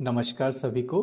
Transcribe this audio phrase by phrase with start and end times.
[0.00, 1.00] नमस्कार सभी को।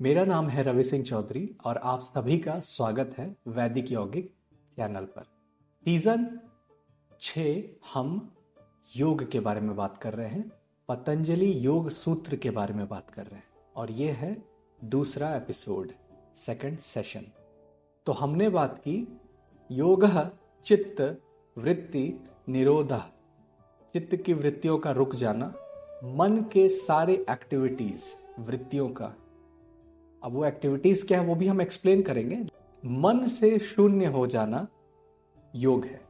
[0.00, 4.30] मेरा नाम है रवि सिंह चौधरी और आप सभी का स्वागत है वैदिक यौगिक
[4.76, 5.22] चैनल पर।
[5.86, 6.26] सीज़न
[7.20, 7.38] छ
[7.94, 8.30] हम
[8.96, 10.50] योग के बारे में बात कर रहे हैं,
[10.88, 13.44] पतंजलि योग सूत्र के बारे में बात कर रहे हैं
[13.76, 14.36] और ये है
[14.80, 15.92] दूसरा एपिसोड
[16.36, 17.26] सेकंड सेशन
[18.06, 18.96] तो हमने बात की
[19.70, 20.08] योग
[20.64, 21.00] चित्त
[21.56, 22.08] वृत्ति
[22.48, 22.92] निरोध।
[23.94, 25.52] चित्त की वृत्तियों का रुक जाना,
[26.16, 29.14] मन के सारे एक्टिविटीज़ वृत्तियों का।
[30.24, 32.46] अब वो एक्टिविटीज़ क्या है, वो भी हम एक्सप्लेन करेंगे।
[32.84, 34.68] मन से शून्य हो जाना
[35.54, 36.00] योग है।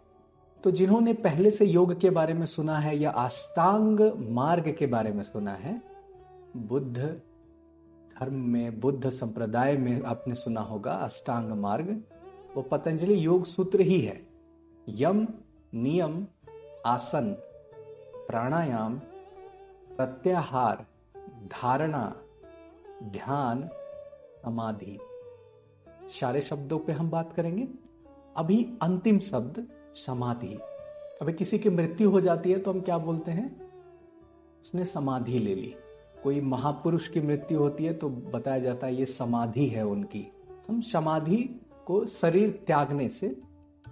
[0.64, 5.12] तो जिन्होंने पहले से योग के बारे में सुना है या अष्टांग मार्ग के बारे
[5.12, 5.82] में सुना है,
[6.56, 7.20] बुद्ध
[8.20, 12.02] धर्म में, बुद्ध संप्रदाय में आपने सुना होगा अष्टांग मार्ग।
[12.56, 14.26] वो पतंजलि योग सूत्र ही है।
[14.88, 15.28] यम,
[15.74, 16.26] नियम,
[16.86, 17.36] आसन,
[18.28, 18.98] प्राणायाम,
[19.96, 20.86] प्रत्याहार
[21.46, 22.16] धारणा,
[23.02, 23.62] ध्यान,
[24.42, 24.98] समाधि।
[26.20, 27.68] सारे शब्दों पे हम बात करेंगे।
[28.36, 30.58] अभी अंतिम शब्द, समाधि।
[31.22, 33.72] अभी किसी की मृत्यु हो जाती है तो हम क्या बोलते हैं?
[34.62, 35.74] उसने समाधि ले ली।
[36.22, 40.32] कोई महापुरुष की मृत्यु होती है तो बताया जाता है ये समाधि है उनकी।
[40.68, 43.40] हम समाधि को शरीर त्यागने से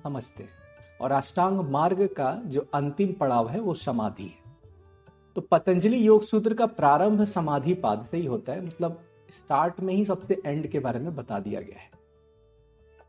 [0.03, 0.51] समझते हैं।
[1.01, 4.40] और अष्टांग मार्ग का जो अंतिम पड़ाव है वो समाधि है।
[5.41, 9.93] तो पतंजलि योग सूत्र का प्रारंभ समाधि पाद से ही होता है। मतलब स्टार्ट में
[9.95, 11.91] ही सबसे एंड के बारे में बता दिया गया है।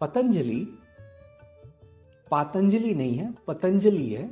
[0.02, 0.60] पतंजलि,
[2.32, 4.30] पातंजलि नहीं है, पतंजलि है,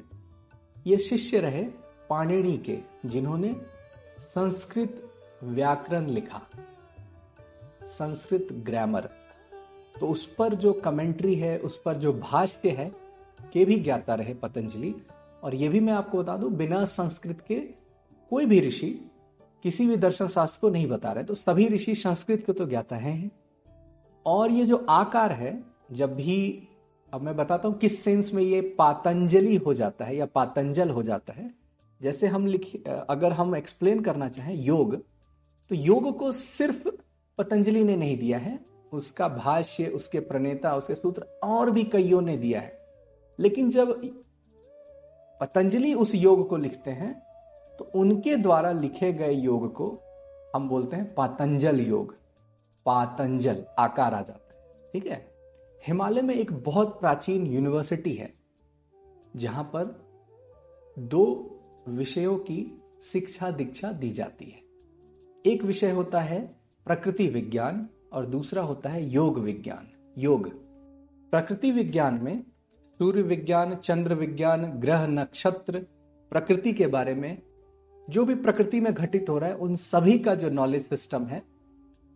[0.88, 1.64] ये शिष्य रहे
[2.10, 3.56] पाणिनि के, जिन्होंने
[4.20, 5.02] संस्कृत
[5.44, 6.42] व्याकरण लिखा,
[7.84, 9.10] संस्कृत ग्रामर
[9.96, 12.92] तो उस पर जो कमेंट्री है, उस पर जो भाष्य है,
[13.54, 14.96] के भी ज्ञाता रहे पतंजलि।
[15.44, 17.79] और ये भी मैं आपको बता दूँ, बिना संस्कृत के
[18.30, 18.90] कोई भी ऋषि
[19.64, 22.96] किसी भी दर्शन शास्त्र को नहीं बता रहे तो सभी ऋषि संस्कृत को तो ज्ञाता
[22.96, 23.32] है
[24.26, 26.68] और ये जो आकार है, जब भी,
[27.14, 31.04] अब मैं बताता हूँ किस सेंस में ये पातंजलि हो जाता है या पातंजल हो
[31.04, 31.54] जाता है।
[32.02, 32.72] जैसे हम लिख,
[33.10, 34.96] अगर हम एक्सप्लेन करना चाहें योग
[35.72, 36.88] तो योग को सिर्फ़
[37.38, 38.60] पतंजलि ने नहीं दिया है,
[38.94, 42.78] उसका भाष्य, उसके प्रणेता, उसके सूत्र और भी कईयों ने दिया है।
[43.40, 44.02] लेकिन जब
[45.42, 47.29] पतंजलि उस योग को लिखते हैं
[47.80, 49.88] तो उनके द्वारा लिखे गए योग को
[50.56, 52.16] हम बोलते हैं पातंजल योग।
[52.86, 55.32] पातंजल, आकार आ जाता है, ठीक है?
[55.88, 58.34] हिमालय में एक बहुत प्राचीन यूनिवर्सिटी है,
[59.36, 59.86] जहाँ पर
[61.00, 61.24] दो
[61.88, 62.82] विषयों की
[63.12, 64.60] शिक्षा दीक्षा दी जाती है।
[65.46, 66.56] एक विषय होता है
[66.88, 70.50] प्रकृति विज्ञान और दूसरा होता है योग विज्ञान, योग।
[71.32, 72.44] प्रकृति विज्ञान में
[73.00, 75.80] सूर्य विज्ञान, चंद्र विज्ञान, ग्रह नक्षत्र,
[76.32, 77.42] प्रकृति के बारे में
[78.10, 81.44] जो भी प्रकृति में घटित हो रहा है, उन सभी का जो नॉलेज सिस्टम है,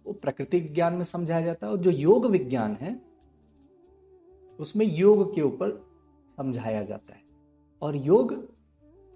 [0.06, 3.02] वो प्रकृति विज्ञान में समझाया जाता है और जो योग विज्ञान है,
[4.59, 5.86] उसमें योग के ऊपर
[6.38, 7.24] समझाया जाता है।
[7.81, 8.54] और योग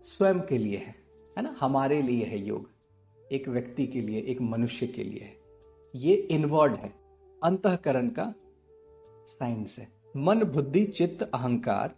[0.03, 1.07] स्वयं के लिए है
[1.37, 1.55] है ना?
[1.59, 2.69] हमारे लिए है योग।
[3.31, 5.37] एक व्यक्ति के लिए, एक मनुष्य के लिए है।
[5.95, 6.93] ये इनवर्ड है।
[7.43, 8.33] अंतकरण का
[9.27, 11.95] साइंस है। मन, बुद्धि, चित्त, अहंकार,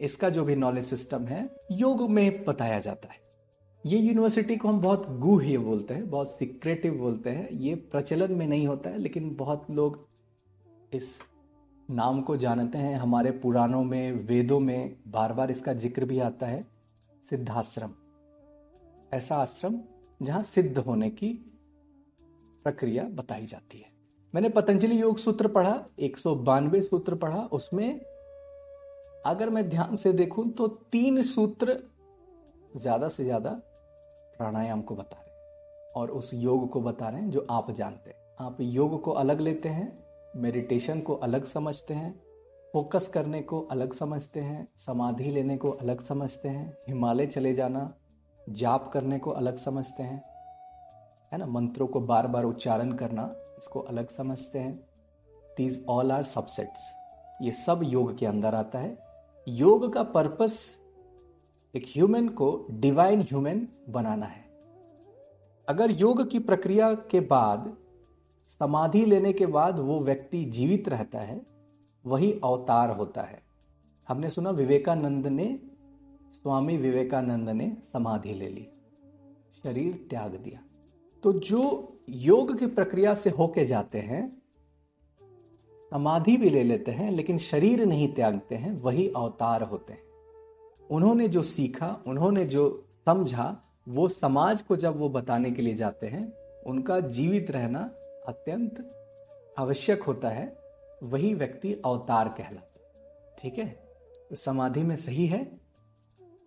[0.00, 3.25] इसका जो भी नॉलेज सिस्टम है, योग में बताया जाता है।
[3.86, 8.46] ये यूनिवर्सिटी को हम बहुत गुह्य बोलते हैं, बहुत सिक्रेटिव बोलते हैं। ये प्रचलन में
[8.46, 9.98] नहीं होता है, लेकिन बहुत लोग
[10.92, 11.18] इस
[11.88, 16.46] नाम को जानते हैं। हमारे पुराणों में, वेदों में बार बार इसका ज़िक्र भी आता
[16.46, 16.64] है,
[17.24, 17.92] सिद्धाश्रम।
[19.12, 19.78] ऐसा आश्रम
[20.20, 21.28] जहाँ सिद्ध होने की
[22.64, 23.90] प्रक्रिया बताई जाती है।
[24.34, 28.00] मैंने पतंजलि योग सूत्र पढ़ा, एक सौ बानवे सूत्र पढ़ा, उसमें
[29.26, 31.78] अगर मैं ध्यान से देखूँ तो तीन सूत्र
[32.72, 33.60] ज़्यादा से ज़्यादा
[34.38, 38.10] प्राणायाम को बता रहे हैं और उस योग को बता रहे हैं जो आप जानते
[38.10, 42.14] हैं। आप योग को अलग लेते हैं मेडिटेशन को अलग समझते हैं
[42.74, 47.92] फोकस करने को अलग समझते हैं, समाधि लेने को अलग समझते हैं, हिमालय चले जाना,
[48.40, 50.22] जाप करने को अलग समझते हैं,
[51.32, 51.46] है ना?
[51.46, 54.74] मंत्रों को बार बार उच्चारण करना, इसको अलग समझते हैं।
[55.56, 56.80] दीज ऑल आर सबसेट्स
[57.42, 58.96] ये सब योग के अंदर आता है।
[59.46, 60.58] योग का पर्पस
[61.76, 64.44] एक ह्यूमन को डिवाइन ह्यूमन बनाना है।
[65.68, 67.76] अगर योग की प्रक्रिया के बाद,
[68.48, 71.46] समाधि लेने के बाद वो व्यक्ति जीवित रहता है,
[72.06, 73.42] वही अवतार होता है।
[74.08, 75.60] हमने सुना विवेकानंद ने,
[76.32, 78.68] स्वामी विवेकानंद ने समाधि ले ली,
[79.62, 80.60] शरीर त्याग दिया।
[81.22, 84.42] तो जो योग की प्रक्रिया से होके जाते हैं,
[85.90, 90.05] समाधि भी ले लेते हैं, लेकिन शरीर नहीं त्यागते हैं, वही अवतार होते हैं।
[90.90, 96.06] उन्होंने जो सीखा, उन्होंने जो समझा, वो समाज को जब वो बताने के लिए जाते
[96.06, 96.32] हैं,
[96.66, 97.90] उनका जीवित रहना
[98.28, 98.92] अत्यंत
[99.58, 100.58] आवश्यक होता है।
[101.02, 102.76] वही व्यक्ति अवतार कहलाता
[103.38, 103.68] ठीक है?
[104.30, 105.60] तो समाधि में सही है।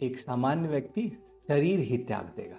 [0.02, 2.58] एक सामान्य व्यक्ति शरीर ही त्याग देगा।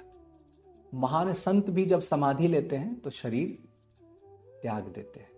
[0.95, 3.59] महान संत भी जब समाधि लेते हैं तो शरीर
[4.63, 5.31] त्याग देते हैं।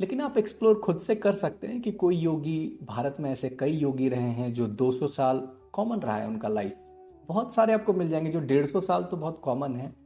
[0.00, 3.72] लेकिन आप एक्सप्लोर खुद से कर सकते हैं कि कोई योगी, भारत में ऐसे कई
[3.72, 6.74] योगी रहे हैं जो 200 साल कॉमन रहा है उनका लाइफ
[7.28, 9.96] बहुत सारे आपको मिल जाएँगे जो डेढ़ सौ साल तो बहुत कॉमन है.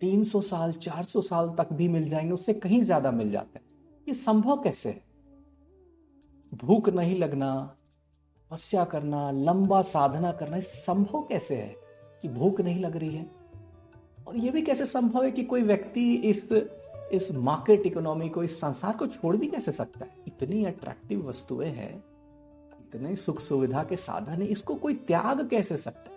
[0.00, 3.62] 300 साल 400 साल तक भी मिल जाएँगे, उससे कहीं ज़्यादा मिल जाता है.
[4.08, 5.02] ये संभव कैसे है?
[6.54, 7.76] भूख नहीं लगना
[8.50, 11.74] तपस्या करना, लंबा साधना करना संभव कैसे है
[12.22, 13.30] कि भूख नहीं लग रही है?
[14.28, 16.68] और यह भी कैसे संभव है कि कोई व्यक्ति इस
[17.12, 20.10] इस मार्केट इकोनॉमी को, इस संसार को छोड़ भी कैसे सकता है?
[20.26, 22.04] इतनी अट्रैक्टिव वस्तुएँ हैं
[22.88, 26.10] इतने सुख सुविधा के साधन है, इसको कोई त्याग कैसे सकता?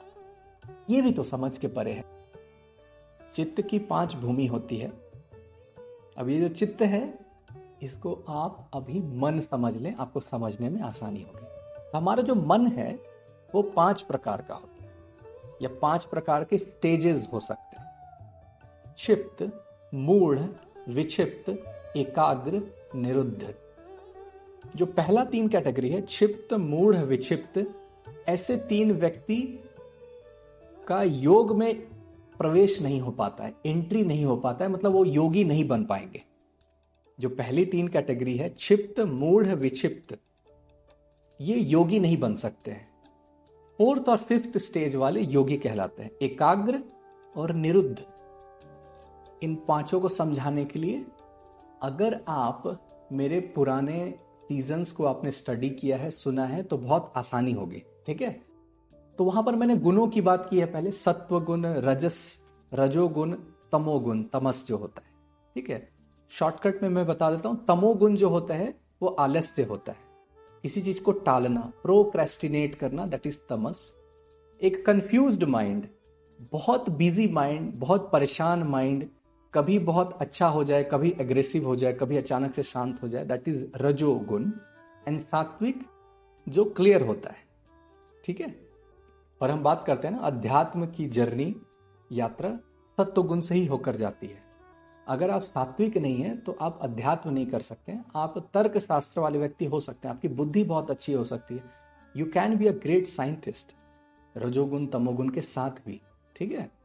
[0.89, 2.05] ये भी तो समझ के परे है।
[3.33, 4.93] चित्त की पाँच भूमि होती है।
[6.17, 7.19] अब ये जो चित्त है,
[7.81, 11.45] इसको आप अभी मन समझ लें, आपको समझने में आसानी होगी।
[11.91, 12.99] तो हमारा जो मन है,
[13.55, 14.91] वो पाँच प्रकार का होता है।
[15.61, 17.95] या पाँच प्रकार के स्टेजेस हो सकते हैं।
[18.95, 20.39] क्षिप्त, मूढ़,
[20.89, 21.49] विक्षिप्त,
[21.97, 23.55] एकाग्र, निरुद्ध।
[24.75, 27.63] जो पहला तीन कैटेगरी है क्षिप्त मूढ़, विक्षिप्त,
[28.29, 29.41] ऐसे तीन व्यक्ति
[30.87, 31.73] का योग में
[32.39, 35.83] प्रवेश नहीं हो पाता है एंट्री नहीं हो पाता है मतलब वो योगी नहीं बन
[35.83, 36.21] पाएँगे।
[37.19, 40.17] जो पहली तीन कैटेगरी है क्षिप्त मूढ़, विक्षिप्त,
[41.41, 42.87] ये योगी नहीं बन सकते हैं।
[43.79, 46.79] फोर्थ और फिफ्थ स्टेज वाले योगी कहलाते हैं, एकाग्र
[47.35, 48.05] और निरुद्ध।
[49.43, 51.05] इन पाँचों को समझाने के लिए,
[51.81, 52.81] अगर आप
[53.11, 54.13] मेरे पुराने
[54.51, 58.31] सीजन्स को आपने स्टडी किया है, सुना है तो बहुत आसानी होगी, ठीक है?
[59.17, 62.37] तो वहाँ पर मैंने गुणों की बात की है पहले सत्व गुण रजस,
[62.71, 63.33] रजोगुण,
[63.71, 65.13] तमोगुण, तमस जो होता है,
[65.55, 65.89] ठीक है?
[66.31, 69.97] शॉर्टकट में मैं बता देता हूँ, तमोगुण जो होता है, वो आलस्य होता है।
[70.63, 73.93] किसी चीज़ को टालना प्रोक्रेस्टिनेट करना दैट इज़ तमस,
[74.61, 75.87] एक कंफ्यूज्ड माइंड
[76.51, 79.07] बहुत बिज़ी माइंड बहुत परेशान माइंड
[79.53, 83.25] कभी बहुत अच्छा हो जाए, कभी एग्रेसिव हो जाए, कभी अचानक से शांत हो जाए
[83.25, 84.51] दैट इज़ रजो गुण
[85.07, 85.83] एंड सात्विक
[86.49, 87.43] जो क्लियर होता है।
[88.25, 88.55] ठीक है?
[89.41, 91.55] और हम बात करते हैं ना, अध्यात्म की जर्नी,
[92.11, 92.57] यात्रा
[92.97, 94.43] सत्व गुण से ही होकर जाती है।
[95.07, 99.39] अगर आप सात्विक नहीं है तो आप अध्यात्म नहीं कर सकते। आप तर्क शास्त्र वाले
[99.39, 101.63] व्यक्ति हो सकते हैं। आपकी बुद्धि बहुत अच्छी हो सकती है।
[102.17, 103.75] You can be a great scientist
[104.35, 106.01] रजोगुण, तमोगुण के साथ भी।
[106.35, 106.80] ठीक है?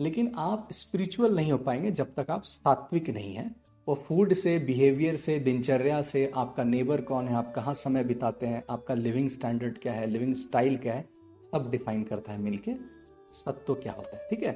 [0.00, 3.50] लेकिन आप स्पिरिचुअल नहीं हो पाएँगे जब तक आप सात्विक नहीं है।
[3.88, 8.46] वो फ़ूड से बिहेवियर से, दिनचर्या से, आपका नेबर कौन है, आप कहाँ समय बिताते
[8.46, 11.08] हैं, आपका लिविंग स्टैंडर्ड क्या है लिविंग स्टाइल क्या है,
[11.52, 12.74] सब डिफाइन करता है मिलके।
[13.32, 14.52] सत्व क्या होता है, ठीक है?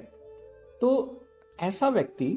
[0.81, 1.21] तो
[1.59, 2.37] ऐसा व्यक्ति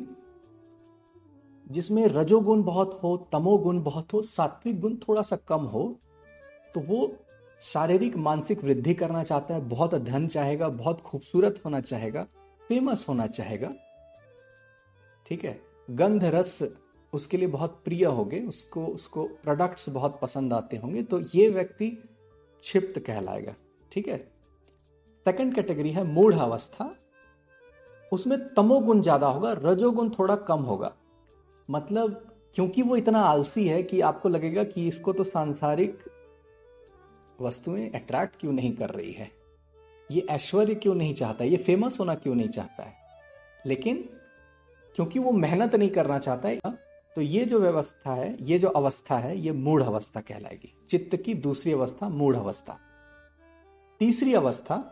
[1.68, 6.00] जिसमें रजोगुण बहुत हो, तमोगुण बहुत हो, सात्विक गुण थोड़ा सा कम हो
[6.75, 7.15] तो वो
[7.62, 12.25] शारीरिक, मानसिक वृद्धि करना चाहता है, बहुत धन चाहेगा, बहुत खूबसूरत होना चाहेगा
[12.69, 13.74] फ़ेमस होना चाहेगा।
[15.25, 15.60] ठीक है?
[15.92, 16.62] गंध रस
[17.14, 21.90] उसके लिए बहुत प्रिय होंगे, उसको उसको प्रोडक्ट्स बहुत पसंद आते होंगे तो ये व्यक्ति
[22.64, 23.56] क्षिप्त कहलाएगा।
[23.92, 24.18] ठीक है?
[25.25, 26.94] सेकंड कैटेगरी है मूढ़ अवस्था।
[28.12, 30.94] उसमें तमोगुण ज़्यादा होगा, रजोगुण थोड़ा कम होगा।
[31.69, 32.24] मतलब
[32.56, 36.00] क्योंकि वो इतना आलसी है कि आपको लगेगा कि इसको तो सांसारिक
[37.40, 39.31] वस्तुएँ अट्रैक्ट क्यों नहीं कर रही है।
[40.09, 41.44] ये ऐश्वर्य क्यों नहीं चाहता?
[41.44, 42.94] ये फ़ेमस होना क्यों नहीं चाहता है?
[43.66, 44.04] लेकिन
[44.95, 46.59] क्योंकि वो मेहनत नहीं करना चाहता है
[47.16, 51.33] तो ये जो व्यवस्था है, ये जो अवस्था है, ये मूढ़ अवस्था कहलाएगी। चित्त की
[51.35, 52.78] दूसरी अवस्था मूढ़ अवस्था।
[54.02, 54.83] तीसरी अवस्था,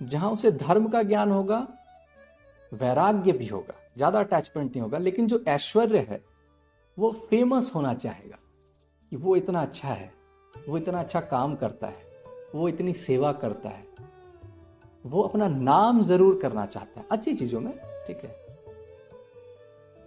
[0.00, 1.66] जहाँ उसे धर्म का ज्ञान होगा,
[2.72, 6.20] वैराग्य भी होगा। ज़्यादा अटैचमेंट नहीं होगा, लेकिन जो ऐश्वर्य है,
[6.98, 8.38] वो फ़ेमस होना चाहेगा
[9.12, 10.12] कि वो इतना अच्छा है,
[10.68, 12.07] वो इतना अच्छा काम करता है।
[12.54, 13.86] वो इतनी सेवा करता है।
[15.06, 17.72] वो अपना नाम ज़रूर करना चाहता है। अच्छी चीज़ों में,
[18.06, 18.30] ठीक है।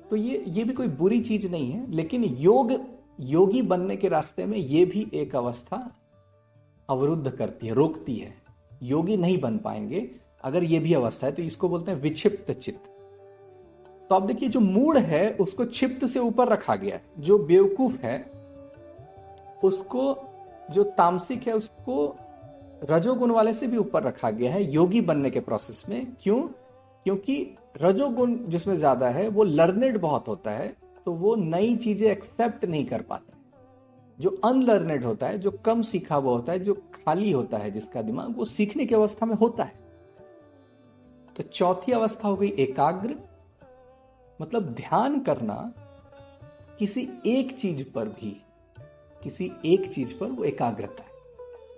[0.10, 2.72] तो ये ये भी कोई बुरी चीज़ नहीं है, लेकिन योग,
[3.20, 5.96] योगी बनने के रास्ते में ये भी एक अवस्था
[6.90, 8.34] अवरुद्ध करती है, रोकती है।
[8.84, 10.10] योगी नहीं बन पाएँगे,
[10.44, 12.88] अगर ये भी अवस्था है तो इसको बोलते हैं विक्षिप्त चित्त।
[14.10, 17.96] तो आप देखिए, जो मूड है, उसको क्षिप्त से ऊपर रखा गया है। जो बेवकूफ़
[17.98, 18.32] है,
[19.64, 20.16] उसको,
[20.72, 22.16] जो तामसिक है, उसको
[22.82, 26.42] रजोगुण वाले से भी ऊपर रखा गया है, योगी बनने के प्रोसेस में। क्यों?
[27.06, 32.66] क्योंकि रजोगुण जिसमें ज़्यादा है, वो लर्नेड बहुत होता है तो वो नई चीज़ें एक्सेप्ट
[32.66, 33.38] नहीं कर पाता।
[34.20, 38.02] जो अनलर्नेड होता है, जो कम सीखा हुआ होता है, जो खाली होता है जिसका
[38.02, 39.80] दिमाग, वो सीखने की अवस्था में होता है।
[41.36, 43.16] तो चौथी अवस्था हो गई एकाग्र।
[44.40, 45.56] मतलब ध्यान करना
[46.80, 48.36] किसी एक चीज़ पर भी,
[49.22, 51.11] किसी एक चीज़ पर वो एकाग्रता है।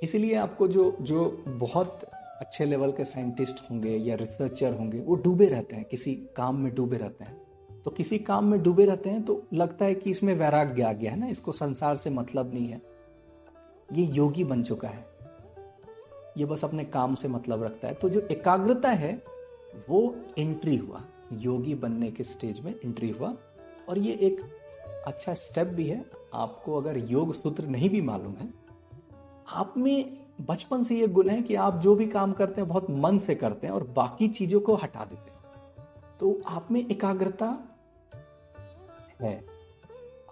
[0.03, 5.45] इसीलिए आपको जो जो बहुत अच्छे लेवल के साइंटिस्ट होंगे या रिसर्चर होंगे, वो डूबे
[5.45, 7.41] रहते हैं, किसी काम में डूबे रहते हैं।
[7.86, 11.12] तो किसी काम में डूबे रहते हैं तो लगता है कि इसमें वैराग्य आ गया
[11.12, 12.81] है ना, इसको संसार से मतलब नहीं है।
[13.93, 15.05] ये योगी बन चुका है।
[16.38, 19.22] ये बस अपने काम से मतलब रखता है। तो जो एकाग्रता है,
[19.89, 23.36] वो एंट्री हुआ। योगी बनने के स्टेज में एंट्री हुआ।
[23.89, 24.41] और ये एक
[25.07, 28.62] अच्छा स्टेप भी है। आपको अगर योग सूत्र नहीं भी मालूम है
[29.47, 32.89] आप में बचपन से ये गुण है कि आप जो भी काम करते हैं, बहुत
[32.89, 37.57] मन से करते हैं और बाकी चीज़ों को हटा देते हैं। तो आप में एकाग्रता
[39.21, 39.43] है।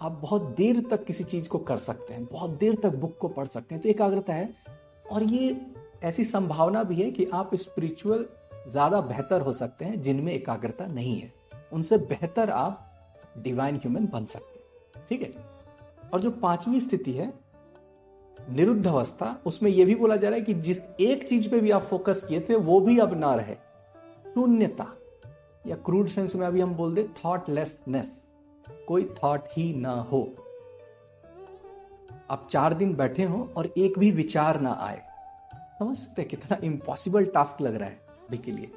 [0.01, 3.27] आप बहुत देर तक किसी चीज़ को कर सकते हैं, बहुत देर तक बुक को
[3.27, 4.49] पढ़ सकते हैं तो एकाग्रता है।
[5.11, 5.55] और ये
[6.03, 8.25] ऐसी संभावना भी है कि आप स्पिरिचुअल
[8.67, 11.31] ज़्यादा बेहतर हो सकते हैं, जिनमें एकाग्रता नहीं है।
[11.73, 12.87] उनसे बेहतर आप
[13.37, 14.59] डिवाइन ह्यूमन बन सकते
[14.99, 15.33] हैं। ठीक है?
[16.13, 17.33] और जो पांचवी स्थिति है
[18.49, 21.71] निरुद्ध अवस्था, उसमें यह भी बोला जा रहा है कि जिस एक चीज़ पे भी
[21.71, 23.55] आप फोकस किए थे, वो भी अब ना रहे।
[24.33, 24.87] शून्यता,
[25.67, 28.11] या क्रूड सेंस में अभी हम बोल दे थॉटलेसनेस
[28.87, 30.33] कोई थॉट ही ना हो।
[32.29, 35.01] आप चार दिन बैठे हो और एक भी विचार ना आए।
[35.79, 38.71] समझ सकते कितना इम्पॉसिबल टास्क लग रहा है अभी के लिए।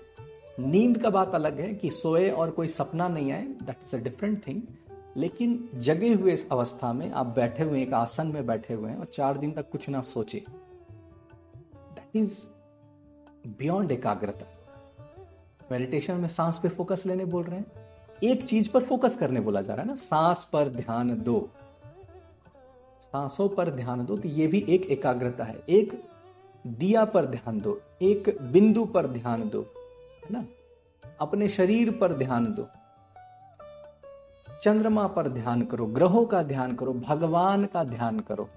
[0.60, 3.98] नींद का बात अलग है कि सोए और कोई सपना नहीं आए that is a
[3.98, 4.62] different thing
[5.16, 8.98] लेकिन जगे हुए इस अवस्था में आप बैठे हुए एक आसन में बैठे हुए हैं
[8.98, 12.42] और चार दिन तक कुछ ना सोचे। दैट इज़
[13.48, 14.46] बियॉन्ड एकाग्रता।
[15.72, 17.66] मेडिटेशन में सांस पे फोकस लेने बोल रहे हैं।
[18.22, 21.48] एक चीज़ पर फोकस करने बोला जा रहा है ना, सांस पर ध्यान दो।
[23.02, 26.04] सांसों पर ध्यान दो तो ये भी एक एकाग्रता है। एक
[26.66, 29.60] दिया पर ध्यान दो, एक बिंदु पर ध्यान दो,
[30.24, 30.44] है ना?
[31.20, 32.66] अपने शरीर पर ध्यान दो।
[34.64, 38.48] चंद्रमा पर ध्यान करो, ग्रहों का ध्यान करो, भगवान का ध्यान करो।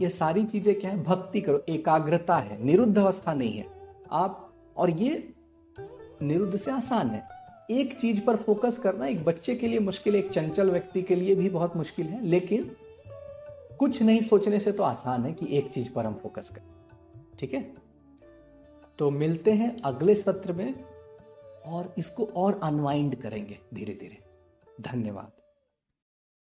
[0.00, 1.04] ये सारी चीज़ें क्या है?
[1.04, 3.66] भक्ति करो। एकाग्रता है, निरुद्ध अवस्था नहीं है।
[4.12, 5.34] आप, और ये
[6.22, 7.28] निरुद्ध से आसान है।
[7.70, 11.16] एक चीज़ पर फोकस करना एक बच्चे के लिए मुश्किल है एक चंचल व्यक्ति के
[11.16, 12.70] लिए भी बहुत मुश्किल है, लेकिन
[13.78, 16.68] कुछ नहीं सोचने से तो आसान है कि एक चीज़ पर हम फोकस करें।
[17.38, 17.72] ठीक है?
[18.98, 20.84] तो मिलते हैं अगले सत्र में,
[21.66, 24.18] और इसको और अनवाइंड करेंगे धीरे धीरे
[24.80, 25.35] धन्यवाद।